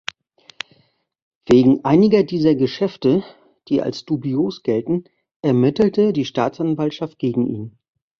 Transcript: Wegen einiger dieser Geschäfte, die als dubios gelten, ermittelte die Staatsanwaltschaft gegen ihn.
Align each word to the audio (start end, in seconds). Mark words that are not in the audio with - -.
Wegen 1.45 1.85
einiger 1.85 2.23
dieser 2.23 2.55
Geschäfte, 2.55 3.23
die 3.67 3.83
als 3.83 4.03
dubios 4.03 4.63
gelten, 4.63 5.03
ermittelte 5.43 6.11
die 6.11 6.25
Staatsanwaltschaft 6.25 7.19
gegen 7.19 7.45
ihn. 7.45 7.77